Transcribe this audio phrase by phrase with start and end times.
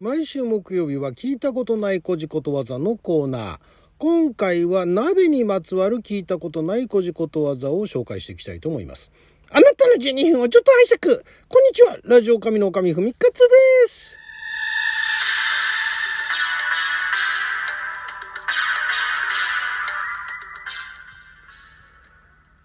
[0.00, 3.58] 毎週木曜日は聞いたことないこじことわざのコーナー。
[3.96, 9.12] 今回は鍋にまつわる聞いたことないこじことわざを紹介していきたいと思います。
[9.50, 11.24] あなたの12分をちょっと拝借。
[11.48, 11.96] こんにちは。
[12.02, 14.18] ラジオ神の神ふみかつです。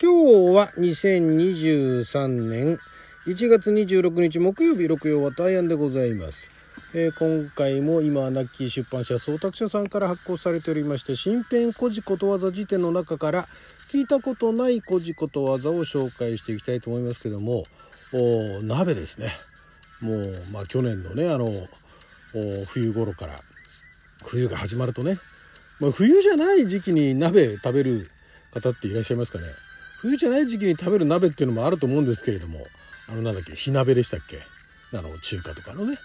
[0.02, 2.80] 今日は2023年
[3.28, 6.59] 1月26日木曜日六曜は大安でございます。
[6.92, 13.48] えー今回も今はナッキー出版社総託社さんから発行されておりまして新編古事ことわざ辞典の中から
[13.92, 17.64] 聞いたことない古事ことわざを紹介していきたいと思いますけども
[18.12, 19.32] お鍋ですね。
[20.02, 23.36] もうまあ去年のねあのお冬頃から
[24.26, 25.20] 冬が始まるとね、
[25.80, 28.10] まあ、冬じゃない時期に鍋食べる
[28.52, 29.46] 方っていらっしゃいますかね。
[30.02, 32.62] 冬じゃない時期に食べる鍋っていうのもあると思うんですけれども
[33.10, 34.40] あのなんだっけ火鍋でしたっけ？
[34.98, 36.00] あの中華とかのね。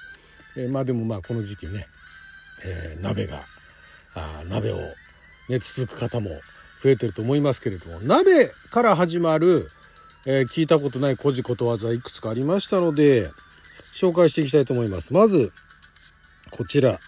[0.56, 1.86] えーまあでもまあこの時期ね、
[2.64, 3.38] えー鍋が
[4.14, 4.76] あ鍋を
[5.48, 6.30] ねつつく方も
[6.82, 9.66] 増えてると思いますけれども鍋から始まる、
[10.26, 13.30] えー聞いたことない古事ことわざいくつかありましたので
[13.94, 15.12] 紹介していきたいと思います。
[15.12, 15.52] まず
[16.50, 16.98] こちら。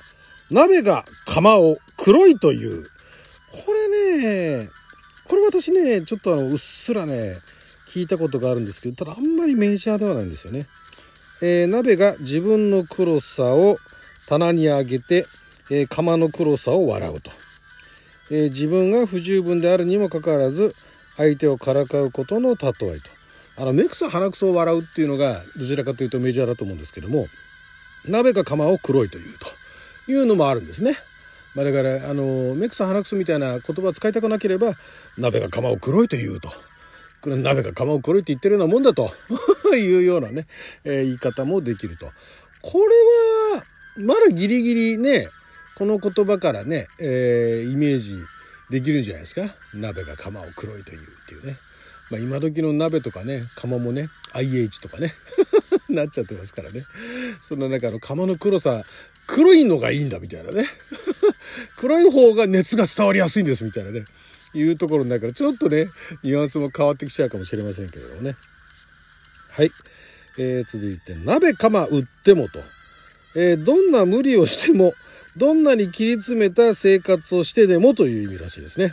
[0.50, 2.84] 鍋が釜を黒いという。
[2.84, 4.68] これね
[5.26, 7.34] これ私ねちょっとあのうっすらね
[7.88, 10.66] 聞いたことがあるんですけどただあんまりメジャーではないんですよね。
[11.42, 13.78] えー鍋が自分の黒さを
[14.28, 15.26] 棚に上げて、
[15.70, 17.30] えー釜の黒さを笑うと、
[18.30, 20.74] えー自分が不十分であるにもかかわらず
[21.16, 23.16] 相手をからかうことの例えと。
[23.58, 27.26] あの目くそ鼻くそを笑うっていうのがどちらかというとメジャーだと思うんですけども
[28.04, 29.46] 鍋が釜を黒いというと。
[30.08, 30.96] いうのもあるんですね。
[31.54, 34.74] まあ、だからあの目くそ鼻くそみたいな言葉を使いたくなければ
[35.18, 36.50] 鍋が釜を黒いというと。
[37.26, 39.10] これ鍋が釜を黒いって言ってるようなもんだと。
[39.74, 40.46] いうようなね、
[40.84, 42.12] えー言い方もできると。
[42.62, 43.64] これは
[43.96, 45.28] まだギリギリね
[45.74, 48.16] この言葉からね、えーイメージ
[48.70, 49.56] できるんじゃないですか。
[49.74, 51.56] 鍋が釜を黒いというっていうね。
[52.12, 55.12] まあ、今時の鍋とかね釜もね IH とかね
[55.90, 56.80] なっちゃってますからね。
[57.42, 58.84] そんな中の釜の黒さ
[59.26, 60.68] 黒いのがいいんだみたいなね。
[61.76, 64.04] 黒い方が熱が伝わりやすいんですみたいなね。
[64.58, 65.88] いうところになるからちょっとね
[66.22, 68.36] ニュアンスも変わってきちゃうかもしれませんけれどもね。
[69.52, 69.70] はい、
[70.38, 72.60] えー続いて「鍋釜売っても」と、
[73.34, 74.94] えーどんな無理をしても
[75.36, 78.92] どんなに切り詰めた生活をしてでもという意味らしいですね。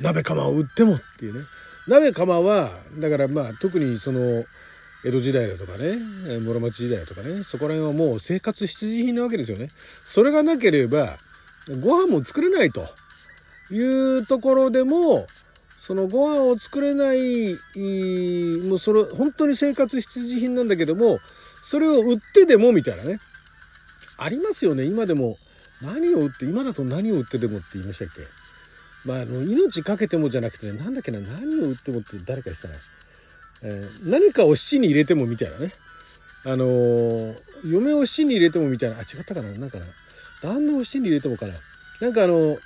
[0.00, 1.44] 鍋釜を売ってもっていうね。
[1.86, 4.44] 鍋釜はだからまあ特にその
[5.04, 5.96] 江戸時代だとかね
[6.40, 9.68] 室町時代だとかねそこら辺はもう生活必需品なわけですよね。
[10.04, 11.16] それがなければ
[11.80, 12.86] ご飯も作れないと。
[13.70, 13.78] い
[14.18, 15.26] うところでも
[15.78, 17.56] そのご飯を作れない
[18.68, 21.18] もうそれ本当に生活必需品なんだけども
[21.64, 23.18] それを売ってでもみたいなね。
[24.18, 24.84] ありますよね。
[24.84, 25.36] 今でも。
[25.82, 28.22] 何を売って今だと何を売ってでもって言いましたっけ？
[29.04, 32.74] まああの命かけてもじゃなくて、ね、なんだっけな何を売ってもって誰か言ってたな、
[33.64, 35.72] えー何かを七に入れてもみたいなね。
[36.46, 37.34] あのー
[37.70, 38.96] 嫁を七に入れてもみたいな。
[38.96, 39.52] あ違ったかな？
[39.52, 39.84] なんかな？
[40.42, 41.52] 旦那を七に入れてもかな？
[42.00, 42.56] なんかあの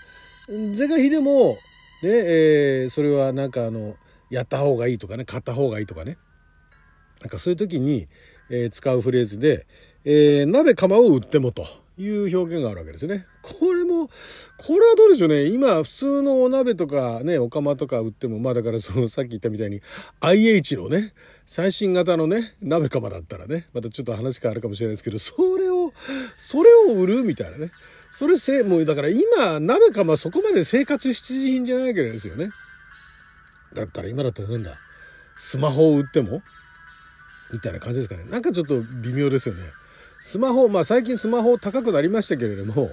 [0.50, 1.58] 是が非でも
[2.02, 3.96] ねえーそれはなんかあの
[4.30, 6.18] やった方がいいとかね買った方がいいとかね
[7.20, 8.08] なんかそういう時に、
[8.50, 9.66] えー使うフレーズで、
[10.04, 11.64] えー鍋釜を売ってもと
[11.98, 13.26] いう表現があるわけですね。
[13.42, 14.08] これも、
[14.56, 15.44] これはどうでしょうね。
[15.44, 19.82] 今、普通のお鍋とかね、お釜とか売っても、まあだからそのさっき言ったみたいに
[20.20, 21.12] IH のね、
[21.44, 25.92] 最新型のね、鍋釜だったらね、またちょっと話変わるかもしれないですけど、それを、
[26.38, 27.70] それを売るみたいなね。
[28.10, 32.50] それせ、もうだから今、鍋釜はそこまで生活必需品じゃないわけですよね。
[33.72, 34.78] だったら今だったらなんだ、
[35.36, 36.42] スマホを売っても？
[37.52, 38.24] みたいな感じですかね。
[38.30, 39.62] なんかちょっと微妙ですよね。
[40.20, 42.90] スマホ、まあ最近スマホ高くなりましたけれども、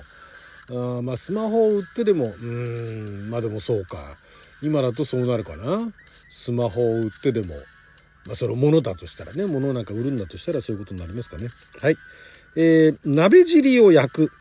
[0.70, 4.16] あまあスマホを売ってでも、うーん、まあでもそうか。
[4.62, 5.92] 今だとそうなるかな。
[6.30, 7.56] スマホを売ってでも、
[8.26, 11.48] まあそのものだとしたらね、物なんか売るんだとしたらそういうことになりますかね。
[11.82, 11.98] はい。
[12.60, 14.32] えー、鍋尻を焼く。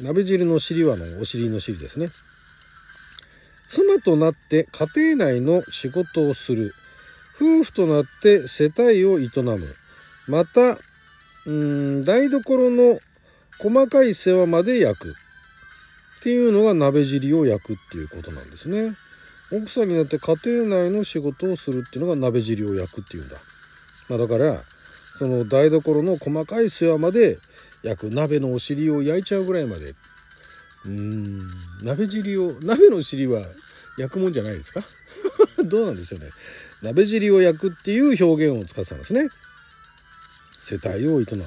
[0.00, 2.06] 鍋尻の尻はのお尻の尻ですね。
[3.68, 6.72] 妻となって家庭内の仕事をする。
[7.34, 9.58] 夫婦となって世帯を営む。
[10.28, 10.78] また、
[11.46, 13.00] うん、台所の
[13.58, 15.10] 細かい世話まで焼く。
[16.20, 18.94] っていうのが鍋尻を焼くっていうことなんですね。
[19.52, 23.36] 奥さんになって家庭内の仕事をするっていうのが鍋尻を焼くっていうんだ。
[24.08, 24.62] まあだから、
[25.18, 27.38] その台所の細かい世話まで
[27.82, 28.10] 焼く。
[28.10, 29.90] 鍋のお尻を焼いちゃうぐらいまで。
[29.90, 31.40] うーん、
[31.82, 33.42] 鍋尻を、鍋の尻は
[33.98, 34.82] 焼くもんじゃないですか？
[35.64, 36.30] どうなんでしょうね。
[36.82, 39.28] 鍋尻を焼くっていう表現を使ってたんですね。
[40.64, 41.42] 世帯を営む。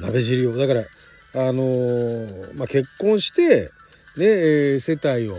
[0.00, 0.56] 鍋尻を。
[0.56, 3.70] だから、あのー、まあ、結婚して
[4.16, 5.36] ね、えー、世帯を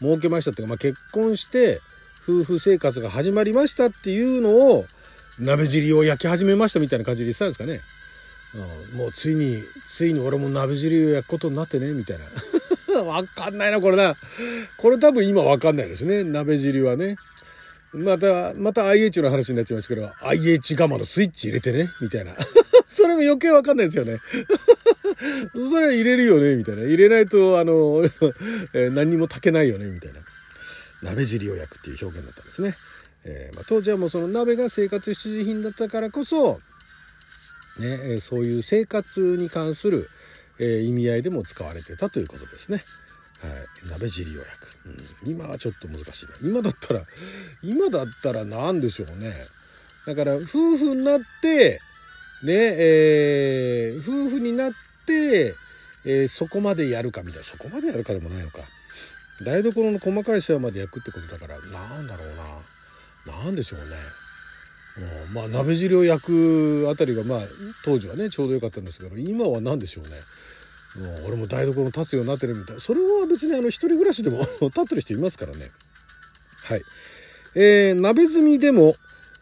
[0.00, 1.80] 設けましたっていうか、まあ、結婚して
[2.28, 4.86] 夫婦生活が始まりましたっていうのを
[5.38, 7.80] 鍋尻を焼き始めましたみたいな感じで言ってたんですかね。
[8.54, 12.24] うん、もうついについに俺も鍋尻を焼くことになってねみたいな。
[13.02, 14.16] わかんないなこれな。
[14.76, 16.22] これ多分今わかんないですね。
[16.24, 17.16] 鍋尻はね。
[17.92, 22.34] またまた IH の話になっちゃいましたけど IH 釜のスイッチ入れてねみたいな。
[22.86, 24.20] それも余計わかんないですよね。
[25.70, 26.82] それは入れるよねみたいな。
[26.82, 28.08] 入れないとあの、
[28.72, 30.20] え、何にも炊けないよねみたいな。
[31.04, 32.74] 鍋尻を焼くっていう表現だったんですね、
[33.24, 36.60] えーまあ、当時はもうその鍋が生活必需品だったからこそ
[37.78, 40.08] ね、そういう生活に関する、
[40.60, 42.80] え意味合いでも使われてたということですね。
[43.42, 44.48] はい、鍋尻予約、
[45.24, 46.32] うん、今はちょっと難しいな。
[46.48, 47.02] 今だったら
[47.62, 49.34] 今だったら何でしょうね。
[50.06, 51.80] だから夫婦になって
[52.44, 54.72] ねえー、夫婦になっ
[55.06, 55.54] て、
[56.04, 57.44] えー、そこまでやるかみたいな。
[57.44, 58.58] そこまでやるかでもないのか。
[59.44, 63.42] 台所の細かい世話まで焼くってことだからなんだろうな。
[63.42, 63.96] 何でしょうね。
[65.32, 67.40] まあ鍋汁を焼くあたりがまあ
[67.84, 70.10] 当時はねちょうどよかったんですけど今は何でしょうね。
[70.96, 72.80] もう俺も台所立つようになってるみたい。
[72.80, 75.70] それは別にあの一人暮らしでも 立ってる人いますからね。
[76.64, 76.82] はい。
[77.56, 78.94] えー、鍋積みでも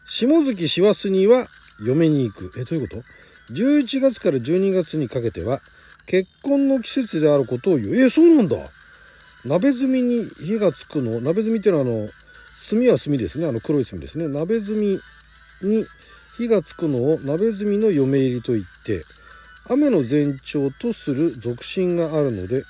[0.06, 1.46] 下月師走には
[1.84, 2.52] 嫁に行く。
[2.58, 5.60] えどういうこと？11月から12月にかけては
[6.06, 7.96] 結婚の季節であることを言う。
[7.96, 8.56] えー、そうなんだ。
[9.44, 11.20] 鍋積みに火がつくの？
[11.20, 12.08] 鍋積みっていうのはあの
[12.70, 13.46] 炭は炭ですね。
[13.46, 14.26] あの黒い炭ですね。
[14.28, 15.00] 鍋積み
[15.62, 15.84] に
[16.36, 19.02] 火がつくのを鍋積みの嫁入りと言って
[19.70, 22.60] 雨の前兆とする俗信があるのでえ？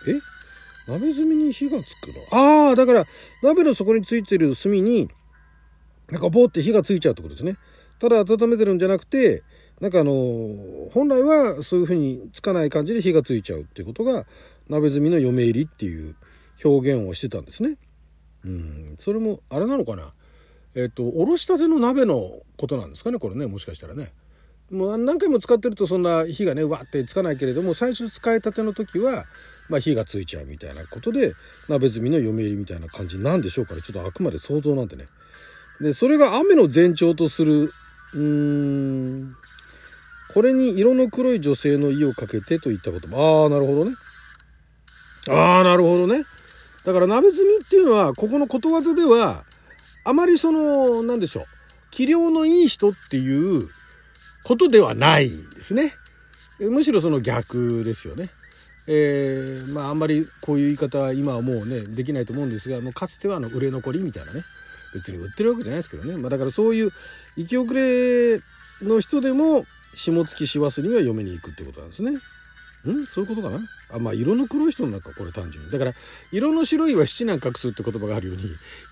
[0.89, 2.39] 鍋積みに火がつくの？
[2.39, 3.07] ああだから
[3.43, 5.09] 鍋の底についてる炭に
[6.11, 7.57] なんかボーって火がついちゃうってことですね。
[7.99, 9.43] ただ温めてるんじゃなくて
[9.81, 10.13] なんかあの
[10.93, 14.27] 本来はそういう風につかない感じで火がついちゃうっていうことが
[14.69, 16.17] 鍋積みの嫁入りっていう
[16.65, 17.77] 表現をしてたんですね。
[18.45, 18.97] うん。
[18.99, 20.13] それもあれなのかな？
[20.75, 24.13] えっ、とおろしたての鍋のことなんですかねこれねもしかしたらね。
[24.71, 29.27] もう何回も使ってるとそんな火がねわってつかないけれども最初使いたての時は、
[29.69, 31.35] まあ、火がついちゃうみたいなことで
[31.69, 35.07] 鍋積みの嫁入りみたいな感じなんでしょうからちょっとあくまで想像なんでね。
[35.81, 37.73] でそれが雨の前兆とする
[38.15, 39.35] うーん
[40.33, 43.95] これに色の黒い女性の意をかけてといったこともああなるほどね。
[45.29, 46.25] ああなるほどね。
[46.87, 49.45] だから鍋積みっていうのはここのことわざでは
[50.05, 51.45] あまりその、なんでしょう、
[51.91, 53.69] 器量のいい人っていう
[54.45, 55.95] ことではないんですね。
[56.61, 58.29] むしろその逆ですよね。
[58.89, 64.43] えー、まああんまりこういう言い方は今はもうね、できないと思うんですが、もうかつてはあの売れ残りみたいなね。
[64.95, 66.19] 別に売ってるわけじゃないですけどね。
[66.19, 66.91] まあだからそういう
[67.37, 68.41] 生き遅れ
[68.83, 69.65] の人でも
[69.95, 72.11] 下月師走には嫁に行くってことなんですね。
[72.11, 73.07] ん？
[73.07, 73.61] そういうことかな？
[73.95, 75.93] あまあ色の黒い人の中これ単純にだから
[76.33, 78.43] 色の白いは七難隠すって言葉があるように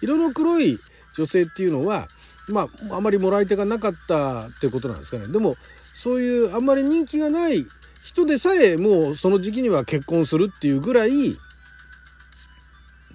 [0.00, 0.78] 色の黒い
[1.16, 2.08] 女性っていうのは
[2.48, 5.54] まああまりもらい手がなかったっていうことなんですかねでも
[5.94, 7.66] そういうあんまり人気がない
[8.02, 11.34] 人でさえもうその時期には結婚するっていうぐらい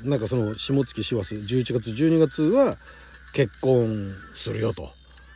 [0.04, 2.76] なんかその下月師走11月12月は
[3.34, 4.90] 結婚するよと。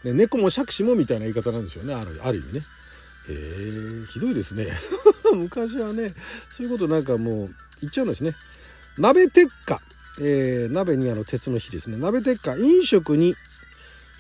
[0.03, 2.59] で猫も杓子もみたいな言い方なんでしょうねあるある意味ね。
[3.29, 4.67] へえひどいですね
[5.35, 6.13] 昔はね
[6.56, 8.35] そういうことなんかもう言っちゃうんですね。
[8.97, 9.81] 鍋鉄火
[10.21, 11.97] えー、鍋にあの鉄の火ですね。
[11.97, 12.56] 鍋鉄火。
[12.57, 13.35] 飲食に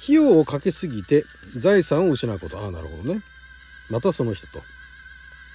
[0.03, 1.25] 費用をかけすぎて
[1.57, 2.57] 財産を失うこと。
[2.59, 3.21] ああなるほどね。
[3.89, 4.61] またその人と。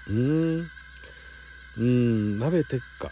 [0.09, 0.71] うーん。
[1.79, 2.39] うん。
[2.39, 3.11] 鍋鉄火。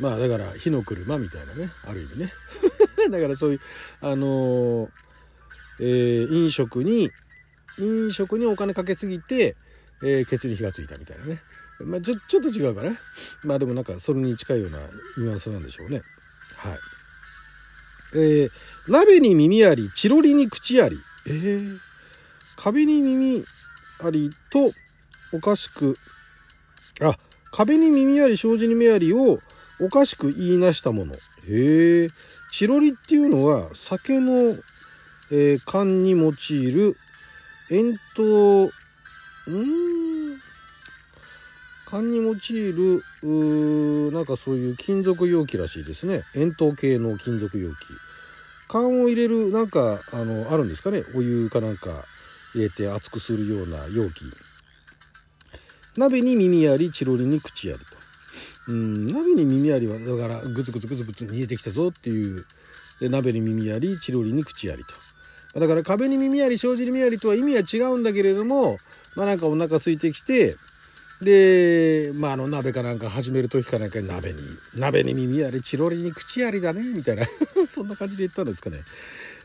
[0.00, 1.70] まあだから火の車みたいなね。
[1.86, 2.32] ある意味ね。
[3.10, 3.60] だからそういう
[4.00, 4.90] あのー、
[5.80, 7.10] えー、飲食に
[7.78, 9.56] 飲食にお金かけすぎて、
[10.02, 11.40] えー、ケツに火がついたみたいなね。
[11.80, 12.96] まあちょちょっと違うかな
[13.44, 16.02] まあでもなんかそれに近いようなニュアンスなんでしょうね。
[16.68, 16.78] はい。
[18.14, 18.50] えー、
[18.88, 20.98] 鍋に耳あり、チロリに口あり。
[21.26, 21.78] えー、
[22.56, 23.44] 壁に耳
[24.04, 24.70] ありと
[25.32, 25.96] おかしく、
[27.00, 27.16] あ、
[27.50, 29.38] 壁に耳あり、障子に目ありを
[29.80, 31.14] おかしく言いなしたもの。
[31.14, 32.08] へえ。
[32.50, 34.32] チロリっていうのは酒の、
[35.30, 36.32] えー、缶に用い
[36.70, 36.96] る
[37.70, 38.70] 円筒、
[39.50, 40.01] ん
[41.92, 42.36] 缶に用い
[42.72, 43.02] る
[44.12, 46.22] なんかそういう金属容器らしいですね。
[46.34, 47.74] 円筒形の金属容器。
[48.66, 51.04] 缶を入れるなんかあのあるんですかね。
[51.14, 51.90] お湯かなんか
[52.54, 54.22] 入れて熱くするような容器。
[55.98, 57.84] 鍋に耳ありチロリに口ありと。
[58.68, 62.46] うん鍋に耳ありはだからグツグツグツグツ煮えてきたぞっていう。
[63.00, 64.82] で鍋に耳ありチロリに口あり
[65.52, 65.60] と。
[65.60, 68.78] だから壁に耳あり障子に耳ありとは意味は違うんだけれども
[69.14, 70.56] まあなんかお腹空いてきて
[71.22, 74.38] で、まあ、あの、鍋かなんか始める時かなんか鍋に、
[74.76, 77.26] 鍋に耳あり、チロリに口ありだね、みたいな
[77.68, 78.80] そんな感じで言ったんですかね。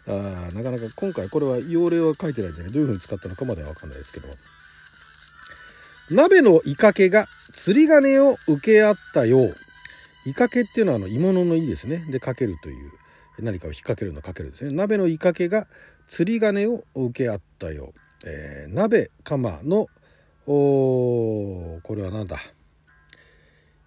[0.10, 4.28] あなかなか今回これは用例は書いてないんでね、どういう風に使ったのかまではわかんないですけど。
[6.10, 9.56] 鍋のイカけが釣り鐘を受け合ったよう。
[10.26, 12.06] イカけっていうのはあの鋳物のいいですね。
[12.10, 12.92] で、かけるという。
[13.40, 14.72] 何かを引っ掛けるのかけるですね。
[14.74, 15.68] 鍋のイカけが
[16.08, 18.00] 釣り鐘を受け合ったよう。
[18.26, 19.88] えー、鍋釜の、
[20.48, 22.40] おこれは何だ？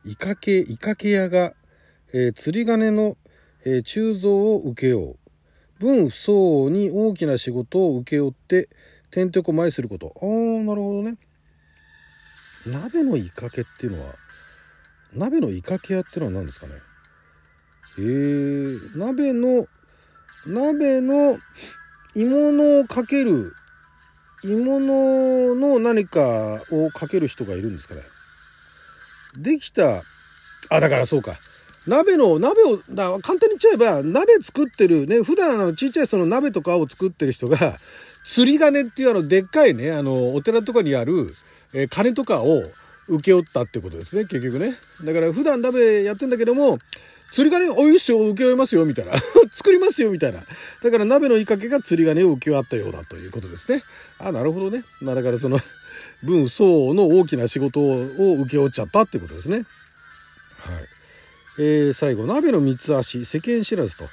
[0.05, 1.55] イカけ、イカけ屋が、
[2.13, 3.17] えー、釣り鐘の、
[3.65, 5.17] えー、鋳造を受けよう。
[5.79, 8.69] 分不相応に大きな仕事を請け負って
[9.11, 10.27] 天敵を前することああ
[10.63, 11.17] なるほどね
[12.67, 14.15] 鍋のイカけっていうのは
[15.15, 16.75] 鍋のイカけ屋っていうのは何ですかね？
[17.99, 19.67] えー、鍋の
[20.47, 21.39] 鍋の
[22.15, 23.55] 鋳物をかける
[24.43, 28.03] 鋳物の何かをかける人がいるんですかね。
[29.37, 30.03] できた。
[30.71, 31.35] あだからそうか。
[31.87, 37.79] 鍋の、鍋を、だ簡単に言っちゃえば、鍋作ってるね、普段あの、ちっちゃいその鍋とかを作ってる人が、
[38.25, 41.27] 釣り鐘っていうあの、でっかいね、あの、お寺とかにある、
[41.73, 42.63] えー、鐘とかを
[43.11, 44.77] 請け負ったってことですね、結局ね。
[45.05, 46.79] だから普段鍋やってんだけども、
[47.33, 49.13] 釣り鐘、おいっすよ、請け負いますよ、みたいな。
[49.55, 50.41] 作りますよ、みたいな。
[50.83, 53.83] だから鍋のいかけが釣り鐘を請け負ったようだということですね。
[54.19, 54.85] あ、なるほどね。
[55.01, 55.61] まあだからその、
[56.23, 59.57] 分相応の大きな仕事を請け負っちゃったってことですね。
[59.57, 59.67] はい。
[61.59, 64.05] えー、最後鍋の三つ足世間知らずと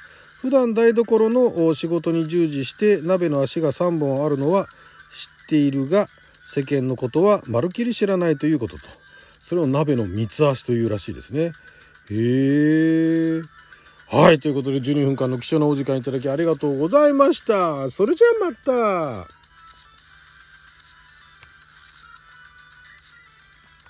[0.42, 4.66] 普段台所の仕事に従事して鍋の足が3本あるのは
[5.10, 6.08] 知っているが
[6.58, 8.82] 世間のことはまるきり知らないということと。
[9.44, 11.52] それを鍋の三つ足というらしいですね。
[12.10, 13.42] へえ。
[14.10, 17.90] はいということで12分間の貴重なお時間いただきありがとうございました。
[17.90, 19.37] それじゃあまた。